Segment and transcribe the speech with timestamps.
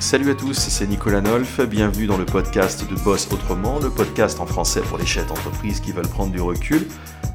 [0.00, 4.38] Salut à tous, c'est Nicolas Nolf, bienvenue dans le podcast de Boss Autrement, le podcast
[4.38, 6.86] en français pour les chefs d'entreprise qui veulent prendre du recul,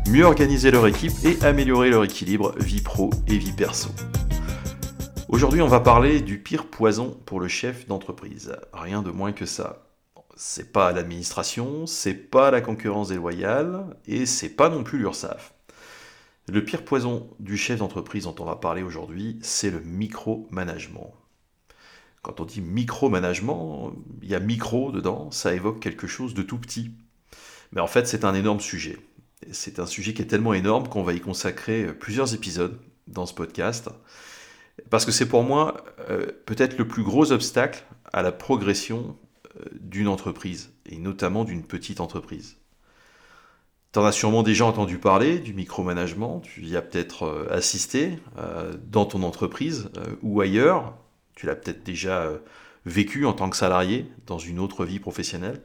[0.07, 3.89] mieux organiser leur équipe et améliorer leur équilibre vie pro et vie perso.
[5.27, 8.55] Aujourd'hui, on va parler du pire poison pour le chef d'entreprise.
[8.71, 9.89] Rien de moins que ça.
[10.35, 15.53] C'est pas l'administration, c'est pas la concurrence déloyale et c'est pas non plus l'URSSAF.
[16.47, 21.13] Le pire poison du chef d'entreprise dont on va parler aujourd'hui, c'est le micromanagement.
[22.23, 23.93] Quand on dit micromanagement,
[24.23, 26.91] il y a micro dedans, ça évoque quelque chose de tout petit.
[27.73, 28.97] Mais en fait, c'est un énorme sujet.
[29.51, 33.33] C'est un sujet qui est tellement énorme qu'on va y consacrer plusieurs épisodes dans ce
[33.33, 33.89] podcast.
[34.89, 39.17] Parce que c'est pour moi euh, peut-être le plus gros obstacle à la progression
[39.59, 42.57] euh, d'une entreprise, et notamment d'une petite entreprise.
[43.91, 48.17] Tu en as sûrement déjà entendu parler du micromanagement, tu y as peut-être euh, assisté
[48.87, 49.89] dans ton entreprise
[50.23, 50.95] ou ailleurs,
[51.35, 52.29] tu l'as peut-être déjà
[52.85, 55.61] vécu en tant que salarié dans une autre vie professionnelle.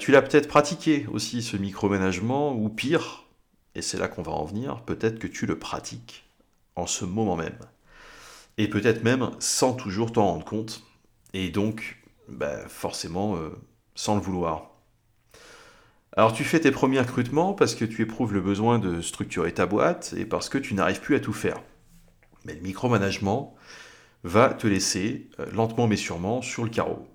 [0.00, 3.24] tu l'as peut-être pratiqué aussi ce micromanagement, ou pire,
[3.74, 6.28] et c'est là qu'on va en venir, peut-être que tu le pratiques
[6.74, 7.58] en ce moment même
[8.58, 10.82] et peut-être même sans toujours t'en rendre compte,
[11.34, 11.98] et donc
[12.28, 13.50] bah, forcément euh,
[13.94, 14.70] sans le vouloir.
[16.16, 19.66] Alors tu fais tes premiers recrutements parce que tu éprouves le besoin de structurer ta
[19.66, 21.60] boîte et parce que tu n'arrives plus à tout faire.
[22.46, 23.54] Mais le micromanagement
[24.26, 27.06] va te laisser euh, lentement mais sûrement sur le carreau.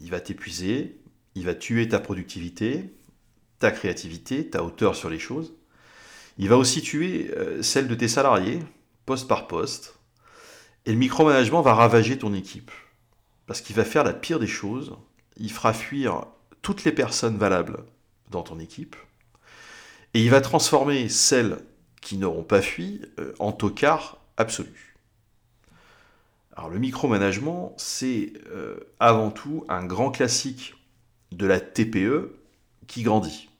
[0.00, 0.98] Il va t'épuiser,
[1.34, 2.92] il va tuer ta productivité,
[3.58, 5.54] ta créativité, ta hauteur sur les choses.
[6.38, 8.60] Il va aussi tuer euh, celle de tes salariés,
[9.06, 9.98] poste par poste,
[10.84, 12.70] et le micromanagement va ravager ton équipe.
[13.46, 14.96] Parce qu'il va faire la pire des choses.
[15.36, 16.26] Il fera fuir
[16.62, 17.84] toutes les personnes valables
[18.30, 18.96] dans ton équipe.
[20.14, 21.58] Et il va transformer celles
[22.00, 24.95] qui n'auront pas fui euh, en tocards absolus.
[26.56, 30.74] Alors le micromanagement, c'est euh, avant tout un grand classique
[31.30, 32.34] de la TPE
[32.86, 33.50] qui grandit.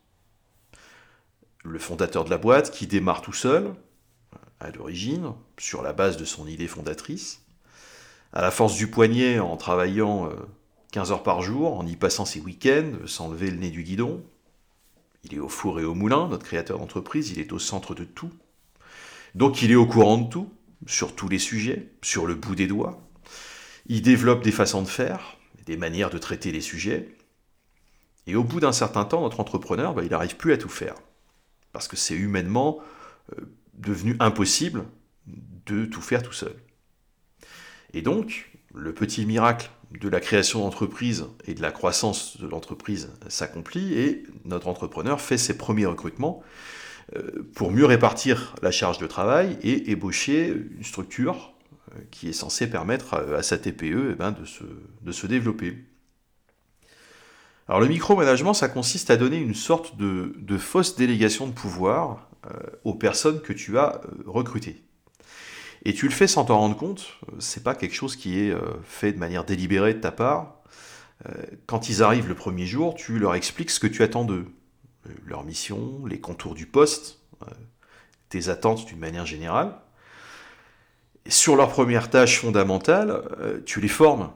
[1.62, 3.74] Le fondateur de la boîte qui démarre tout seul,
[4.60, 7.42] à l'origine, sur la base de son idée fondatrice,
[8.32, 10.30] à la force du poignet en travaillant
[10.92, 13.82] 15 euh, heures par jour, en y passant ses week-ends, sans lever le nez du
[13.82, 14.24] guidon.
[15.24, 18.04] Il est au four et au moulin, notre créateur d'entreprise, il est au centre de
[18.04, 18.30] tout.
[19.34, 20.50] Donc il est au courant de tout,
[20.86, 23.00] sur tous les sujets, sur le bout des doigts.
[23.86, 27.08] Il développe des façons de faire, des manières de traiter les sujets.
[28.26, 30.94] Et au bout d'un certain temps, notre entrepreneur, bah, il n'arrive plus à tout faire.
[31.72, 32.78] Parce que c'est humainement
[33.32, 33.42] euh,
[33.74, 34.84] devenu impossible
[35.66, 36.54] de tout faire tout seul.
[37.92, 43.10] Et donc, le petit miracle de la création d'entreprise et de la croissance de l'entreprise
[43.28, 46.42] s'accomplit et notre entrepreneur fait ses premiers recrutements
[47.54, 51.54] pour mieux répartir la charge de travail et ébaucher une structure
[51.92, 55.76] euh, qui est censée permettre à sa TPE eh ben, de, se, développer.
[57.68, 62.50] Alors le micromanagement, ça consiste à donner une sorte de, fausse délégation de pouvoir euh,
[62.84, 64.82] aux personnes que tu as euh, recrutées.
[65.84, 68.54] Et tu le fais sans t'en rendre compte, euh, c'est pas quelque chose qui est
[68.84, 70.54] fait de manière délibérée de ta part.
[71.66, 74.46] Quand ils arrivent le premier jour, tu leur expliques ce que tu attends d'eux,
[75.24, 77.20] leur mission, les contours du poste,
[78.28, 79.74] tes attentes d'une manière générale.
[81.28, 83.22] Sur leur première tâche fondamentale,
[83.66, 84.32] tu les formes.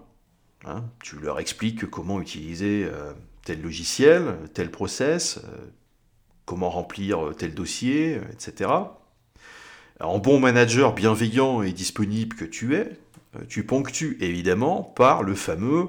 [0.66, 0.84] Hein.
[1.02, 2.86] tu leur expliques comment utiliser
[3.44, 5.40] tel logiciel, tel process,
[6.50, 8.70] comment remplir euh, tel dossier, euh, etc.
[10.00, 13.09] En bon manager bienveillant et disponible que tu es, euh,
[13.48, 15.88] tu ponctues évidemment par le fameux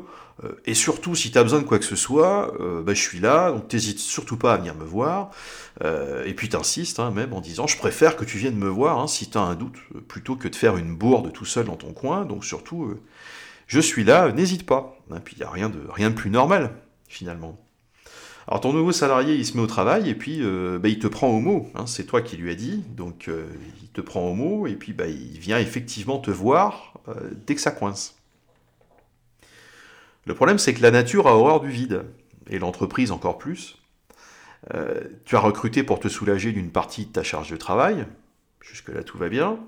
[0.66, 2.54] et surtout si tu as besoin de quoi que ce soit,
[2.84, 5.32] bah, je suis là, donc t'hésites surtout pas à venir me voir.
[5.84, 9.08] et puis t'insistes hein, même en disant je préfère que tu viennes me voir hein,
[9.08, 11.94] si tu as un doute, plutôt que de faire une bourde tout seul dans ton
[11.94, 12.26] coin.
[12.26, 12.96] Donc surtout,
[13.68, 14.98] je suis là, n'hésite pas.
[15.24, 16.72] Puis il n'y a rien de, rien de plus normal
[17.08, 17.60] finalement.
[18.52, 21.08] Alors ton nouveau salarié, il se met au travail et puis euh, bah, il te
[21.08, 21.72] prend au mot.
[21.74, 21.88] Hein.
[21.88, 23.46] c'est toi qui lui as dit, donc euh,
[23.82, 27.14] il te prend au mot et puis bah, il vient effectivement te voir euh,
[27.48, 28.18] dès que ça coince.
[30.26, 32.04] Le problème, c'est que la nature a horreur du vide,
[32.50, 33.78] et l'entreprise encore plus.
[35.24, 38.06] tu as recruté pour te soulager d'une partie de ta charge de travail,
[38.60, 39.60] jusque-là tout va bien.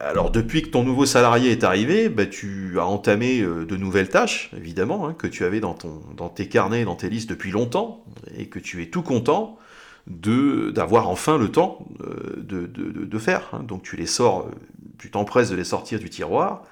[0.00, 4.08] Alors depuis que ton nouveau salarié est arrivé, bah, tu as entamé euh, de nouvelles
[4.08, 7.50] tâches, évidemment, hein, que tu avais dans, ton, dans tes carnets, dans tes listes depuis
[7.50, 8.04] longtemps,
[8.36, 9.58] et que tu es tout content
[10.06, 13.48] d'avoir enfin le temps euh, de, de, faire.
[13.52, 13.64] Hein.
[13.64, 14.50] Donc tu les sors, euh,
[14.98, 16.62] tu t'empresses de les sortir du tiroir.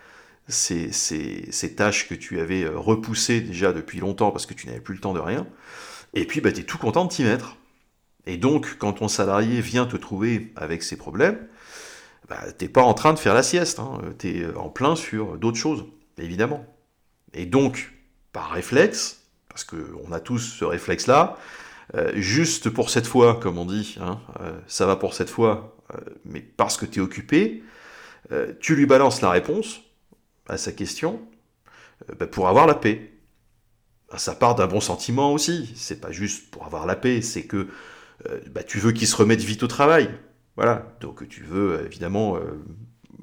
[0.46, 4.80] Ces, ces, ces, tâches que tu avais repoussées déjà depuis longtemps parce que tu n'avais
[4.80, 5.46] plus le temps de rien.
[6.12, 7.56] Et puis bah, tu es tout content de t'y mettre.
[8.26, 11.38] Et donc quand ton salarié vient te trouver avec ses problèmes,
[12.28, 14.00] bah, t'es pas en train de faire la sieste, hein.
[14.18, 15.84] tu es en plein sur d'autres choses,
[16.18, 16.64] évidemment.
[17.34, 17.92] Et donc,
[18.32, 21.36] par réflexe, parce qu'on a tous ce réflexe-là,
[21.94, 25.76] euh, juste pour cette fois, comme on dit, hein, euh, ça va pour cette fois,
[25.92, 27.62] euh, mais parce que tu es occupé,
[28.58, 29.82] tu lui balances la réponse
[30.48, 31.20] à sa question
[32.18, 33.12] bah, pour avoir la paix.
[34.10, 37.44] Bah, ça part d'un bon sentiment aussi, c'est pas juste pour avoir la paix, c'est
[37.44, 37.68] que
[38.66, 40.08] tu veux qu'il se remette vite au travail.
[40.56, 42.38] Voilà, donc tu veux évidemment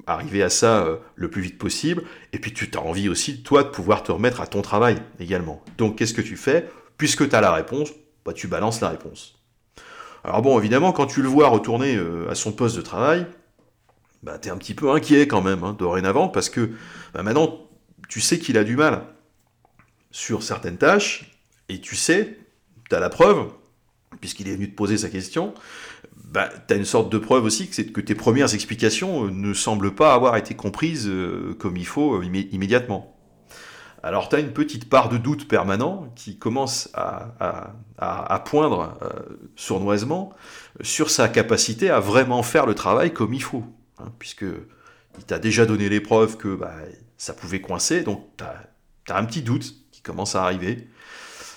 [0.06, 2.02] arriver à ça le plus vite possible,
[2.32, 5.62] et puis tu as envie aussi, toi, de pouvoir te remettre à ton travail également.
[5.78, 6.68] Donc qu'est-ce que tu fais?
[6.98, 7.90] Puisque tu as la réponse,
[8.24, 9.38] bah, tu balances la réponse.
[10.24, 13.26] Alors bon, évidemment, quand tu le vois retourner euh, à son poste de travail,
[14.22, 16.70] bah, tu es un petit peu inquiet quand même, hein, dorénavant, parce que
[17.12, 17.66] bah, maintenant,
[18.08, 19.04] tu sais qu'il a du mal
[20.10, 21.38] sur certaines tâches,
[21.68, 22.38] et tu sais,
[22.88, 23.48] tu as la preuve,
[24.20, 25.54] puisqu'il est venu te poser sa question,
[26.16, 29.52] bah, tu as une sorte de preuve aussi que, que tes premières explications euh, ne
[29.52, 33.18] semblent pas avoir été comprises euh, comme il faut immédiatement.
[34.02, 39.08] Alors tu as une petite part de doute permanent qui commence à, poindre euh,
[39.54, 40.32] sournoisement
[40.80, 43.64] sur sa capacité à vraiment faire le travail comme il faut.
[43.98, 44.46] Hein, puisque
[45.18, 46.74] il t'a déjà donné les preuves que bah,
[47.16, 50.88] ça pouvait coincer, donc tu as, un petit doute qui commence à arriver.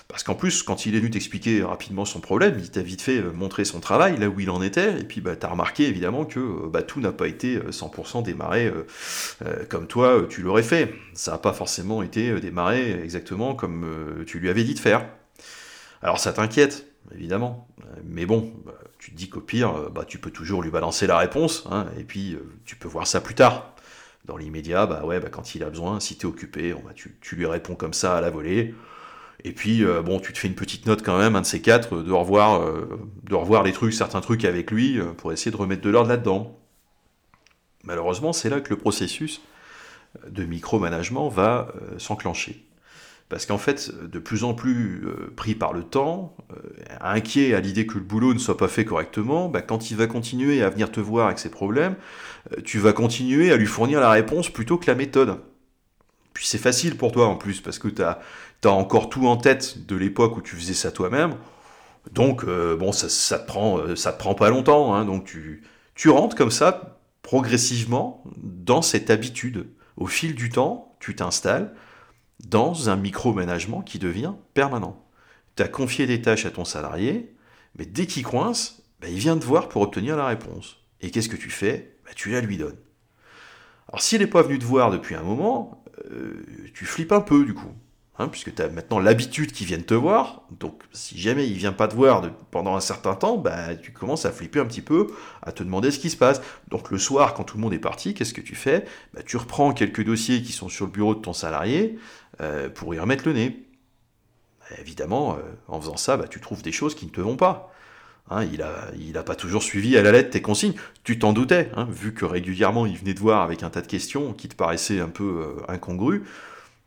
[0.08, 3.18] Parce qu'en plus, quand il est venu t'expliquer rapidement son problème, il t'a vite fait
[3.18, 5.88] euh, montrer son travail, là où il en était, et puis bah, tu as remarqué
[5.88, 8.72] évidemment que euh, bah, tout n'a pas été 100% euh, démarré
[9.68, 10.94] comme toi tu l'aurais fait.
[11.14, 15.06] Ça n'a pas forcément été démarré exactement comme tu lui avais dit de faire.
[16.02, 17.68] Alors ça t'inquiète, évidemment,
[18.04, 21.18] mais bon, bah, tu te dis qu'au pire, bah, tu peux toujours lui balancer la
[21.18, 23.74] réponse, hein, et puis tu peux voir ça plus tard.
[24.24, 27.46] Dans l'immédiat, bah ouais, bah, quand il a besoin, si tu es occupé, tu lui
[27.46, 28.74] réponds comme ça à la volée.
[29.46, 31.62] Et puis, euh, bon, tu te fais une petite note quand même, un de ces
[31.62, 35.52] quatre, de revoir, euh, de revoir les trucs, certains trucs avec lui, euh, pour essayer
[35.52, 36.58] de remettre de l'ordre là-dedans.
[37.84, 39.40] Malheureusement, c'est là que le processus
[40.28, 42.66] de micromanagement va s'enclencher.
[43.28, 45.06] Parce qu'en fait, de plus en plus
[45.36, 46.36] pris par le temps,
[47.00, 50.08] inquiet à l'idée que le boulot ne soit pas fait correctement, bah, quand il va
[50.08, 51.94] continuer à venir te voir avec ses problèmes,
[52.64, 55.38] tu vas continuer à lui fournir la réponse plutôt que la méthode.
[56.36, 58.20] Puis c'est facile pour toi en plus, parce que tu as,
[58.66, 61.34] encore tout en tête de l'époque où tu faisais ça toi-même.
[62.12, 64.94] Donc, euh, bon, ça, ça, te prend, euh, ça te prend pas longtemps.
[64.94, 65.06] Hein.
[65.06, 65.62] donc, tu,
[65.94, 69.66] tu rentres comme ça, progressivement, dans cette habitude.
[69.96, 71.72] Au fil du temps, tu t'installes
[72.44, 75.02] dans un micromanagement qui devient permanent.
[75.56, 77.34] Tu as confié des tâches à ton salarié,
[77.78, 80.76] mais dès qu'il coince, bah, il vient te voir pour obtenir la réponse.
[81.00, 81.96] Et qu'est-ce que tu fais?
[82.04, 82.76] Bah, Tu la lui donnes.
[83.88, 86.44] Alors s'il n'est pas venu te voir depuis un moment, euh,
[86.74, 87.72] tu flippes un peu du coup.
[88.18, 90.42] Hein, puisque tu as maintenant l'habitude qu'ils viennent te voir.
[90.58, 94.24] Donc, si jamais il vient pas te voir pendant un certain temps, bah, tu commences
[94.24, 95.08] à flipper un petit peu,
[95.42, 96.40] à te demander ce qui se passe.
[96.68, 98.86] Donc, le soir, quand tout le monde est parti, qu'est-ce que tu fais?
[99.12, 101.98] Bah, Tu reprends quelques dossiers qui sont sur le bureau de ton salarié
[102.40, 103.66] euh, pour y remettre le nez.
[104.60, 107.70] Bah, évidemment, euh, en faisant ça, tu trouves des choses qui ne te vont pas.
[108.30, 110.74] Hein, il n'a il a pas toujours suivi à la lettre tes consignes.
[111.04, 113.86] Tu t'en doutais, hein, vu que régulièrement il venait te voir avec un tas de
[113.86, 116.24] questions qui te paraissaient un peu euh, incongrues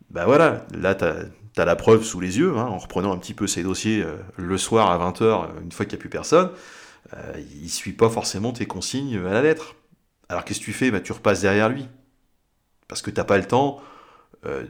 [0.09, 3.33] ben voilà, là, tu as, la preuve sous les yeux, hein, en reprenant un petit
[3.33, 6.09] peu ces dossiers euh, le soir à 20h, euh, une fois qu'il n'y a plus
[6.09, 6.51] personne,
[7.13, 9.75] euh, il suit pas forcément tes consignes à la lettre.
[10.29, 10.91] Alors qu'est-ce que tu fais?
[10.91, 11.87] Bah, Tu repasses derrière lui.
[12.87, 13.81] Parce que tu n'as pas le temps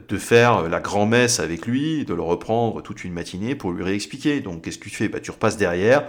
[0.08, 4.40] de faire la grand-messe avec lui, de le reprendre toute une matinée pour lui réexpliquer.
[4.40, 5.08] Donc qu'est-ce que tu fais?
[5.08, 6.08] Bah, Tu repasses derrière,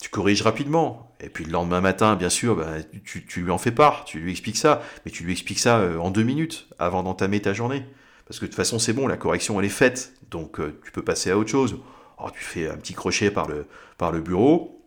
[0.00, 1.14] tu corriges rapidement.
[1.20, 4.30] Et puis le lendemain matin, bien sûr, bah, tu, lui en fais part, tu lui
[4.30, 7.84] expliques ça, mais tu lui expliques ça en deux minutes avant d'entamer ta journée.
[8.28, 10.12] Parce que de toute façon, c'est bon, la correction, elle est faite.
[10.30, 11.78] Donc, euh, tu peux passer à autre chose.
[12.18, 14.84] Alors, tu fais un petit crochet par le, bureau,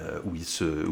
[0.00, 0.36] euh, où,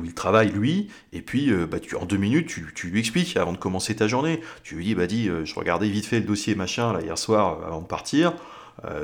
[0.04, 0.88] il travaille, lui.
[1.12, 4.08] Et puis, euh, bah, en deux minutes, tu, tu, lui expliques avant de commencer ta
[4.08, 4.40] journée.
[4.62, 7.62] Tu lui dis, bah, dis, je regardais vite fait le dossier machin, là, hier soir,
[7.66, 8.32] avant de partir.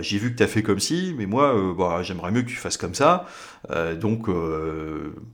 [0.00, 2.56] J'ai vu que tu as fait comme si, mais moi, bah, j'aimerais mieux que tu
[2.56, 3.26] fasses comme ça.
[4.00, 4.28] donc,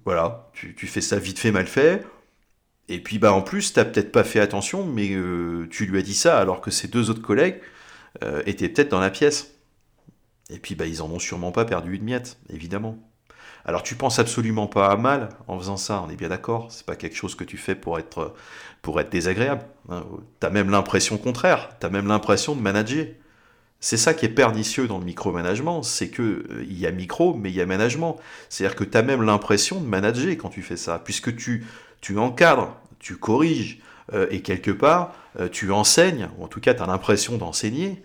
[0.04, 2.04] voilà, tu, tu fais ça vite fait, mal fait.
[2.88, 6.02] Et puis bah en plus, t'as peut-être pas fait attention, mais euh, tu lui as
[6.02, 7.60] dit ça alors que ses deux autres collègues
[8.22, 9.54] euh, étaient peut-être dans la pièce.
[10.50, 12.98] Et puis bah ils en ont sûrement pas perdu une miette, évidemment.
[13.64, 16.70] Alors tu penses absolument pas à mal en faisant ça, on est bien d'accord.
[16.70, 18.34] C'est pas quelque chose que tu fais pour être
[18.82, 19.64] pour être désagréable.
[19.88, 20.04] Hein.
[20.38, 21.70] T'as même l'impression contraire.
[21.80, 23.06] T'as même l'impression de manager.
[23.80, 27.34] C'est ça qui est pernicieux dans le micromanagement, c'est que euh, il y a micro,
[27.34, 28.16] mais il y a management.
[28.48, 31.66] C'est-à-dire que tu as même l'impression de manager quand tu fais ça, puisque tu
[32.00, 33.80] tu encadres, tu corriges,
[34.12, 38.02] euh, et quelque part, euh, tu enseignes, ou en tout cas tu as l'impression d'enseigner,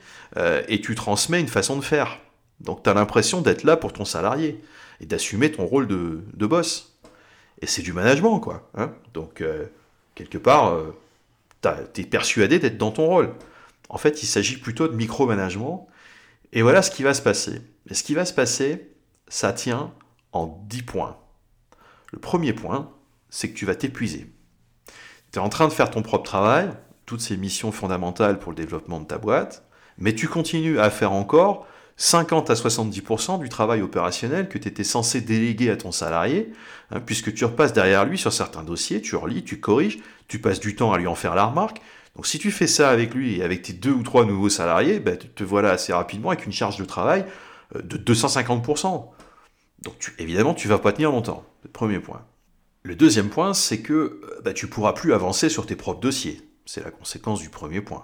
[0.70, 2.20] et tu transmets une façon de faire.
[2.62, 4.62] Donc tu as l'impression d'être là pour ton salarié,
[5.01, 6.96] et d'assumer ton rôle de, boss.
[7.62, 8.70] Et c'est du management, quoi.
[8.75, 8.94] Hein.
[9.13, 9.44] Donc,
[10.16, 10.78] quelque part,
[11.62, 13.34] tu es persuadé d'être dans ton rôle.
[13.92, 15.88] En fait, il s'agit plutôt de micromanagement.
[16.54, 17.62] Et voilà ce qui va se passer.
[17.90, 18.90] Et ce qui va se passer,
[19.28, 19.94] ça tient
[20.32, 21.18] en 10 points.
[22.14, 22.90] Le premier point,
[23.30, 24.32] c'est que tu vas t'épuiser.
[25.34, 26.70] Tu es en train de faire ton propre travail,
[27.06, 29.66] toutes ces missions fondamentales pour le développement de ta boîte,
[29.98, 31.68] mais tu continues à faire encore
[31.98, 36.54] 50 à 70% du travail opérationnel que tu étais censé déléguer à ton salarié,
[36.92, 40.62] hein, puisque tu repasses derrière lui sur certains dossiers, tu relis, tu corriges, tu passes
[40.62, 41.82] du temps à lui en faire la remarque.
[42.15, 45.00] Donc si tu fais ça avec lui et avec tes deux ou trois nouveaux salariés,
[45.00, 47.25] ben, te voilà assez rapidement avec une charge de travail
[47.75, 49.10] euh, de 250%.
[49.82, 51.46] Donc évidemment, tu vas pas tenir longtemps.
[51.74, 52.25] Premier point.
[52.84, 56.41] Le deuxième point, c'est que bah, tu pourras plus avancer sur tes propres dossiers.
[56.65, 58.03] C'est la conséquence du premier point.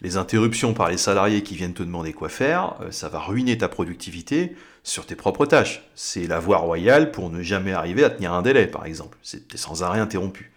[0.00, 3.58] Les interruptions par les salariés qui viennent te demander quoi faire, euh, ça va ruiner
[3.58, 5.88] ta productivité sur tes propres tâches.
[5.96, 9.18] C'est la voie royale pour ne jamais arriver à tenir un délai, par exemple.
[9.22, 10.52] C'est sans arrêt interrompu.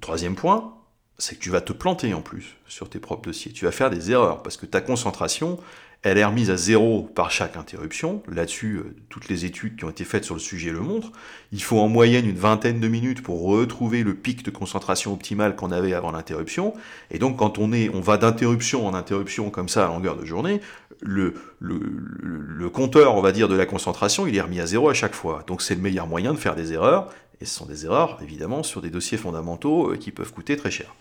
[0.00, 0.75] Troisième point,
[1.18, 3.52] c'est que tu vas te planter en plus sur tes propres dossiers.
[3.52, 5.58] Tu vas faire des erreurs parce que ta concentration,
[6.02, 8.22] elle est remise à zéro par chaque interruption.
[8.30, 11.10] Là-dessus, euh, toutes les études qui ont été faites sur le sujet le montrent.
[11.52, 15.56] Il faut en moyenne une vingtaine de minutes pour retrouver le pic de concentration optimale
[15.56, 16.74] qu'on avait avant l'interruption.
[17.10, 20.26] Et donc, quand on, est, on va d'interruption en interruption comme ça à longueur de
[20.26, 20.60] journée,
[21.00, 24.88] le, le, le, compteur, on va dire, de la concentration, il est remis à zéro
[24.88, 25.44] à chaque fois.
[25.46, 27.08] Donc, c'est le meilleur moyen de faire des erreurs.
[27.40, 30.70] Et ce sont des erreurs, évidemment, sur des dossiers fondamentaux euh, qui peuvent coûter très
[30.70, 30.94] cher.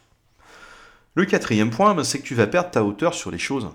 [1.15, 3.69] Le quatrième point, ben, c'est que tu vas perdre ta hauteur sur les choses.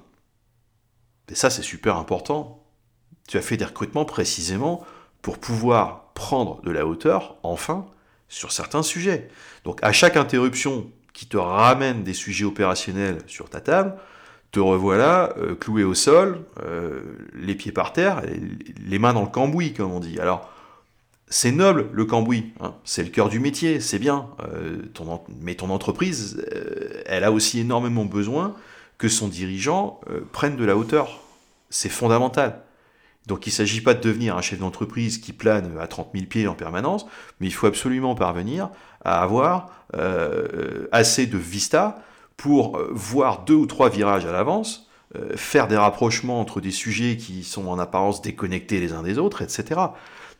[1.30, 2.62] Et ça, c'est super important.
[3.28, 4.84] Tu as fait des recrutements précisément
[5.22, 7.86] pour pouvoir prendre de la hauteur, enfin,
[8.28, 9.28] sur certains sujets.
[9.64, 13.96] Donc à chaque interruption qui te ramène des sujets opérationnels sur ta table,
[14.50, 17.02] te revoilà euh, cloué au sol, euh,
[17.34, 18.22] les pieds par terre,
[18.84, 20.18] les mains dans le cambouis, comme on dit.
[20.18, 20.50] Alors,
[21.30, 22.74] c'est noble le cambouis, hein.
[22.84, 24.28] c'est le cœur du métier, c'est bien.
[24.42, 24.82] Euh,
[25.40, 26.44] mais ton entreprise,
[27.06, 28.54] elle a aussi énormément besoin
[29.00, 31.20] que son dirigeant euh, prenne de la hauteur.
[31.70, 32.62] C'est fondamental.
[33.26, 36.26] Donc il ne s'agit pas de devenir un chef d'entreprise qui plane à 30 000
[36.26, 37.06] pieds en permanence,
[37.40, 38.70] mais il faut absolument parvenir
[39.04, 42.02] à avoir euh, assez de vista
[42.36, 44.86] pour euh, voir deux ou trois virages à l'avance,
[45.34, 49.42] faire des rapprochements entre des sujets qui sont en apparence déconnectés les uns des autres,
[49.42, 49.80] etc.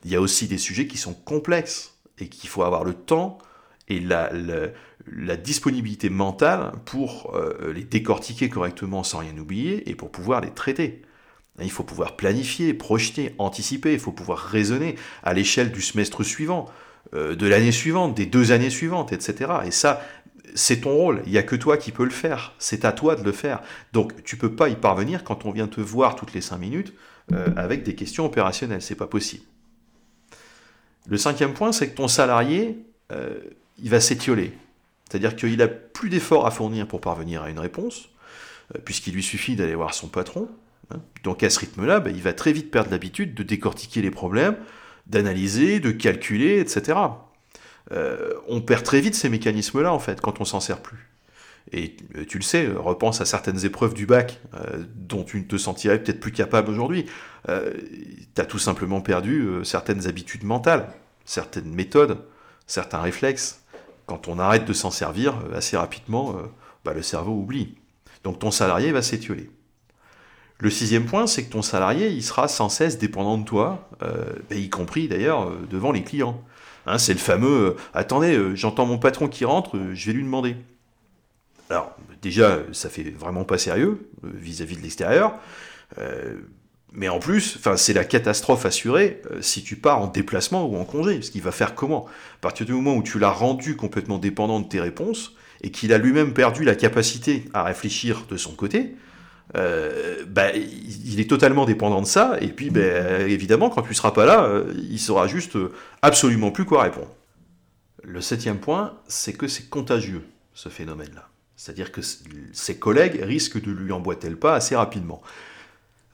[0.04, 3.38] Il y a aussi des sujets qui sont complexes et qu'il faut avoir le temps
[3.88, 4.30] et la,
[5.36, 11.02] disponibilité mentale pour euh, les décortiquer correctement sans rien oublier et pour pouvoir les traiter.
[11.60, 16.66] Il faut pouvoir planifier, projeter, anticiper, il faut pouvoir raisonner à l'échelle du semestre suivant,
[17.14, 19.50] euh, de l'année suivante, des deux années suivantes, etc.
[19.66, 20.00] Et ça,
[20.54, 23.16] c'est ton rôle, il n'y a que toi qui peux le faire, c'est à toi
[23.16, 23.60] de le faire.
[23.92, 26.94] Donc tu peux pas y parvenir quand on vient te voir toutes les cinq minutes
[27.32, 29.44] euh, avec des questions opérationnelles, c'est pas possible.
[31.08, 32.78] Le cinquième point, c'est que ton salarié,
[33.82, 34.52] il va s'étioler.
[35.10, 38.08] C'est-à-dire qu'il n'a plus d'efforts à fournir pour parvenir à une réponse,
[38.74, 40.48] euh, puisqu'il lui suffit d'aller voir son patron.
[40.94, 41.00] Hein.
[41.24, 44.56] Donc à ce rythme-là, ben, il va très vite perdre l'habitude de décortiquer les problèmes,
[45.06, 46.98] d'analyser, de calculer, etc.
[47.90, 51.09] Euh, on perd très vite ces mécanismes-là, en fait, quand on s'en sert plus.
[51.72, 54.40] Et euh, tu le sais, repense à certaines épreuves du bac
[54.94, 57.06] dont tu ne te sentirais peut-être plus capable aujourd'hui.
[57.46, 60.88] tu as tout simplement perdu certaines habitudes mentales,
[61.24, 62.18] certaines méthodes,
[62.66, 63.60] certains réflexes
[64.10, 66.42] quand on arrête de s'en servir, euh, assez rapidement, euh,
[66.84, 67.76] bah, le cerveau oublie.
[68.24, 69.48] Donc ton salarié va s'étioler.
[70.58, 74.24] Le sixième point, c'est que ton salarié, il sera sans cesse dépendant de toi, euh,
[74.50, 76.42] bah, y compris d'ailleurs devant les clients.
[76.86, 80.56] Hein, c'est le fameux attendez, j'entends mon patron qui rentre, je vais lui demander.
[81.70, 85.34] Alors, déjà, ça fait vraiment pas sérieux vis-à-vis de l'extérieur.
[86.92, 90.84] Mais en plus, c'est la catastrophe assurée euh, si tu pars en déplacement ou en
[90.84, 92.06] congé, parce qu'il va faire comment?
[92.06, 95.92] À partir du moment où tu l'as rendu complètement dépendant de tes réponses, et qu'il
[95.92, 98.96] a lui-même perdu la capacité à réfléchir de son côté,
[99.56, 104.10] euh, bah, il est totalement dépendant de ça, et puis bah, évidemment, quand tu seras
[104.10, 105.56] pas là, euh, il saura juste
[106.02, 107.14] absolument plus quoi répondre.
[108.02, 110.24] Le septième point, c'est que c'est contagieux,
[110.54, 111.29] ce phénomène-là.
[111.60, 112.00] C'est-à-dire que
[112.52, 115.20] ses collègues risquent de lui emboîter le pas assez rapidement.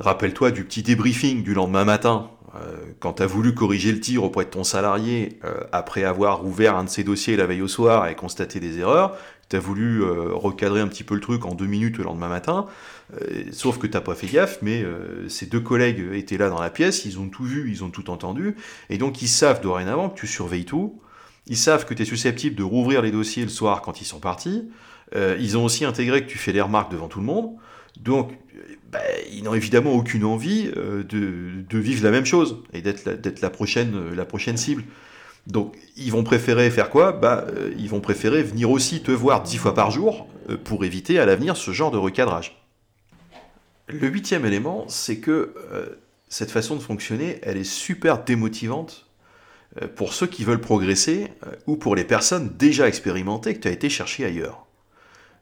[0.00, 4.24] Rappelle-toi du petit débriefing du lendemain matin, euh, quand tu as voulu corriger le tir
[4.24, 7.68] auprès de ton salarié, euh, après avoir ouvert un de ses dossiers la veille au
[7.68, 9.16] soir et constaté des erreurs,
[9.48, 12.28] tu as voulu euh, recadrer un petit peu le truc en deux minutes le lendemain
[12.28, 12.66] matin,
[13.52, 14.84] sauf que tu pas fait gaffe, mais
[15.28, 18.10] ces deux collègues étaient là dans la pièce, ils ont tout vu, ils ont tout
[18.10, 18.56] entendu,
[18.90, 21.00] et donc ils savent dorénavant que tu surveilles tout,
[21.46, 24.18] ils savent que tu es susceptible de rouvrir les dossiers le soir quand ils sont
[24.18, 24.68] partis,
[25.14, 27.52] ils ont aussi intégré que tu fais les remarques devant tout le monde,
[28.00, 28.32] donc
[28.90, 29.00] bah,
[29.32, 33.50] ils n'ont évidemment aucune envie euh, de, vivre la même chose et d'être la, la,
[33.50, 34.84] prochaine, euh, la prochaine cible.
[35.46, 37.12] Donc ils vont préférer faire quoi?
[37.12, 40.28] Bah, euh, Ils vont préférer venir aussi te voir dix fois par jour
[40.64, 42.62] pour éviter à l'avenir ce genre de recadrage.
[43.88, 45.54] Le huitième élément, c'est que
[46.28, 49.06] cette façon de fonctionner, elle est super démotivante
[49.96, 51.32] pour ceux qui veulent progresser
[51.66, 54.65] ou pour les personnes déjà expérimentées que tu as été chercher ailleurs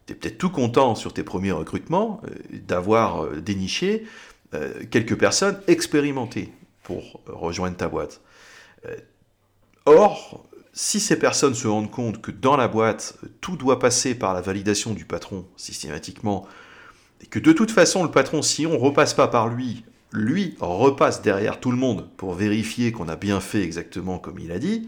[0.05, 4.05] tu es peut-être tout content sur tes premiers recrutements euh, d'avoir euh, déniché
[4.53, 8.21] euh, quelques personnes expérimentées pour rejoindre ta boîte.
[9.87, 14.35] Or, si ces personnes se rendent compte que dans la boîte, tout doit passer par
[14.35, 16.45] la validation du patron systématiquement,
[17.23, 21.23] et que de toute façon, le patron, si on repasse pas par lui, lui repasse
[21.23, 24.87] derrière tout le monde pour vérifier qu'on a bien fait exactement comme il a dit,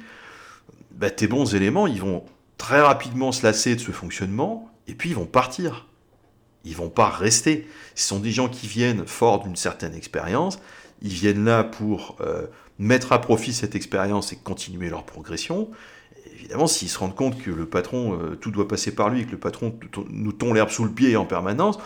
[0.92, 2.24] bah, tes bons éléments, ils vont
[2.60, 5.88] très rapidement se lasser de ce fonctionnement et puis ils vont partir.
[6.66, 7.68] Ils vont pas rester.
[7.96, 10.60] Ce sont des gens qui viennent forts d'une certaine expérience,
[11.02, 12.48] ils viennent là pour euh,
[12.80, 15.70] mettre à profit cette expérience et continuer leur progression.
[16.34, 19.26] évidemment, s'ils se rendent compte que le patron, euh, tout doit passer par lui, et
[19.26, 19.78] que le patron
[20.10, 21.78] nous tond l'herbe sous le pied en permanence,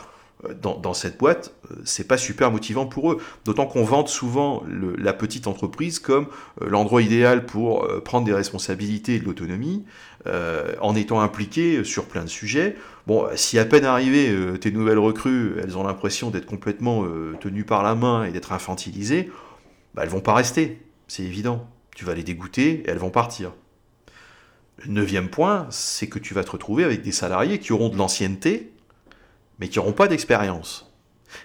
[0.46, 1.54] euh, dans, cette boîte,
[1.84, 3.18] c'est pas super motivant pour eux.
[3.46, 6.28] D'autant qu'on vante souvent la petite entreprise comme
[6.60, 9.86] l'endroit idéal pour prendre des responsabilités et de l'autonomie,
[10.26, 12.76] en étant impliqué sur plein de sujets.
[13.08, 17.36] Bon, si à peine arrivées, euh, tes nouvelles recrues, elles ont l'impression d'être complètement euh,
[17.40, 19.32] tenues par la main et d'être infantilisées,
[19.96, 21.68] bah, elles vont pas rester, c'est évident.
[21.96, 23.54] Tu vas les dégoûter et elles vont partir.
[24.78, 27.98] Le neuvième point, c'est que tu vas te retrouver avec des salariés qui auront de
[27.98, 28.72] l'ancienneté,
[29.60, 30.92] mais qui n'auront pas d'expérience.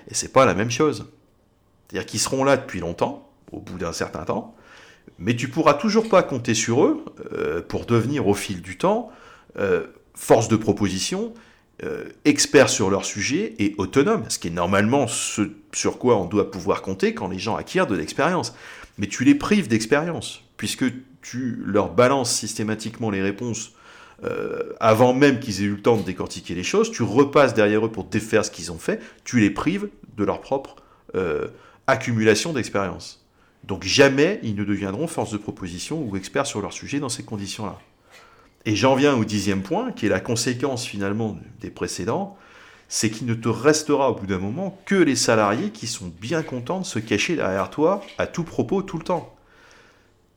[0.09, 1.11] Et c'est pas la même chose.
[1.88, 4.54] C'est-à-dire qu'ils seront là depuis longtemps, au bout d'un certain temps,
[5.18, 9.10] mais tu pourras toujours pas compter sur eux euh, pour devenir au fil du temps
[10.14, 11.32] force de proposition
[11.84, 15.42] euh, experts sur leur sujet et autonomes, ce qui est normalement ce
[15.75, 18.54] sur quoi on doit pouvoir compter quand les gens acquièrent de l'expérience.
[18.96, 20.86] Mais tu les prives d'expérience, puisque
[21.20, 23.72] tu leur balances systématiquement les réponses
[24.25, 27.84] euh, avant même qu'ils aient eu le temps de décortiquer les choses, tu repasses derrière
[27.84, 30.76] eux pour défaire ce qu'ils ont fait, tu les prives de leur propre
[31.14, 31.48] euh,
[31.86, 33.25] accumulation d'expérience.
[33.67, 37.25] Donc jamais ils ne deviendront force de proposition ou experts sur leur sujet dans ces
[37.25, 37.79] conditions-là.
[38.65, 42.37] Et j'en viens au dixième point, qui est la conséquence finalement des précédents,
[42.89, 46.43] c'est qu'il ne te restera au bout d'un moment que les salariés qui sont bien
[46.43, 49.37] contents de se cacher derrière toi à tout propos tout le temps.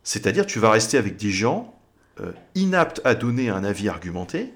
[0.03, 1.75] C'est-à-dire tu vas rester avec des gens
[2.19, 4.53] euh, inaptes à donner un avis argumenté,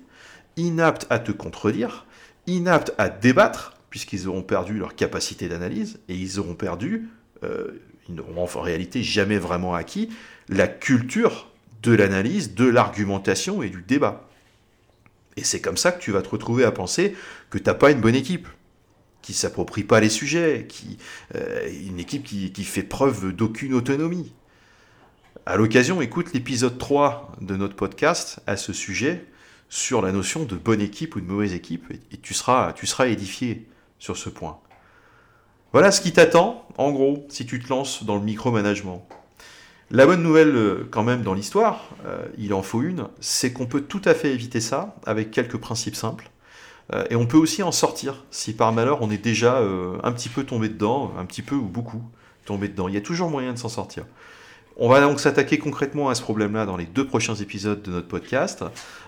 [0.58, 2.06] inaptes à te contredire,
[2.48, 7.10] inaptes à débattre, puisqu'ils auront perdu leur capacité d'analyse, et ils auront perdu,
[7.44, 10.10] euh, ils n'auront en réalité jamais vraiment acquis,
[10.50, 11.50] la culture
[11.82, 14.28] de l'analyse, de l'argumentation et du débat.
[15.36, 17.16] Et c'est comme ça que tu vas te retrouver à penser
[17.50, 18.48] que tu n'as pas une bonne équipe,
[19.22, 20.98] qui s'approprie pas les sujets, qui,
[21.36, 24.34] euh, une équipe qui, fait preuve d'aucune autonomie.
[25.46, 29.26] À l'occasion, écoute l'épisode 3 de notre podcast à ce sujet
[29.70, 32.74] sur la notion de bonne équipe ou de mauvaise équipe, et, tu seras
[33.08, 34.60] édifié sur ce point.
[35.74, 39.08] Voilà ce qui t'attend, en gros, si tu te lances dans le micromanagement.
[39.90, 43.66] La bonne nouvelle, euh, quand même, dans l'histoire, euh, il en faut une, c'est qu'on
[43.66, 46.30] peut tout à fait éviter ça avec quelques principes simples.
[46.94, 49.64] Euh, et on peut aussi en sortir si par malheur on est déjà
[50.04, 52.04] un petit peu tombé dedans, un petit peu ou beaucoup
[52.46, 52.88] tombé dedans.
[52.88, 54.06] Il y a toujours moyen de s'en sortir.
[54.78, 58.08] On va donc s'attaquer concrètement à ce problème-là dans les deux prochains épisodes de notre
[58.08, 58.64] podcast,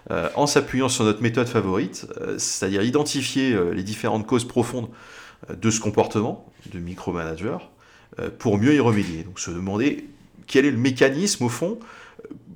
[0.10, 4.90] en s'appuyant sur notre méthode favorite, c'est-à-dire identifier les différentes causes profondes
[5.50, 7.70] de ce comportement de micromanager
[8.40, 9.24] pour mieux y remédier.
[9.24, 10.08] Donc se demander
[10.48, 11.80] quel est le mécanisme au fond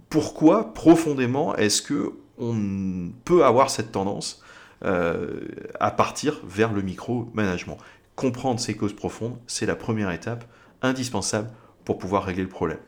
[0.10, 4.42] Pourquoi profondément est-ce que on peut avoir cette tendance
[4.86, 5.42] euh,
[5.80, 7.78] à partir vers le micro-management
[8.16, 10.46] Comprendre ces causes profondes, c'est la première étape
[10.82, 11.50] indispensable
[11.84, 12.80] pour pouvoir régler le problème.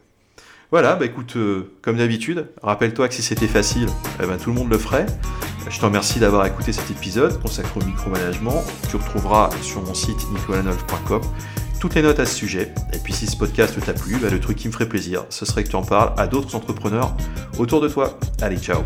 [0.72, 3.88] Voilà, bah écoute, euh, comme d'habitude, rappelle-toi que si c'était facile,
[4.24, 5.06] eh ben, tout le monde le ferait.
[5.70, 8.64] Je te remercie d'avoir écouté cet épisode consacré au micromanagement.
[8.90, 11.22] Tu retrouveras sur mon site nicolanolf.com
[11.82, 12.74] toutes les notes à ce sujet.
[12.94, 15.44] Et puis si ce podcast t'a plu, bah, le truc qui me ferait plaisir, ce
[15.46, 17.18] serait que tu en parles à d'autres entrepreneurs
[17.60, 18.18] autour de toi.
[18.42, 18.84] Allez, ciao